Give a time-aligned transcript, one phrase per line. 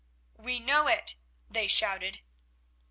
[0.35, 1.15] "We know it,"
[1.47, 2.21] they shouted.